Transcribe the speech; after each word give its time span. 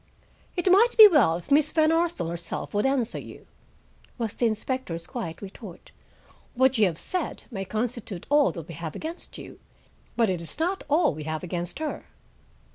"It 0.55 0.71
might 0.71 0.97
be 0.97 1.07
well 1.07 1.35
if 1.37 1.51
Miss 1.51 1.71
Van 1.71 1.91
Arsdale 1.91 2.29
herself 2.29 2.73
would 2.73 2.87
answer 2.87 3.19
you," 3.19 3.45
was 4.17 4.33
the 4.33 4.47
inspector's 4.47 5.05
quiet 5.05 5.43
retort. 5.43 5.91
"What 6.55 6.79
you 6.79 6.87
have 6.87 6.97
said 6.97 7.43
may 7.51 7.65
constitute 7.65 8.25
all 8.31 8.51
that 8.53 8.67
we 8.67 8.73
have 8.73 8.95
against 8.95 9.37
you, 9.37 9.59
but 10.15 10.27
it 10.27 10.41
is 10.41 10.57
not 10.57 10.83
all 10.89 11.13
we 11.13 11.25
have 11.25 11.43
against 11.43 11.77
her." 11.77 12.05